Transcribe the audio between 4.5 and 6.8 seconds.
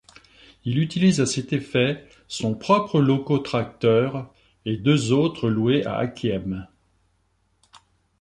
et deux autres, loués à Akiem.